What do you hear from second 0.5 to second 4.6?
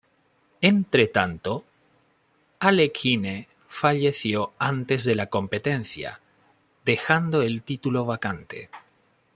Entretanto, Alekhine falleció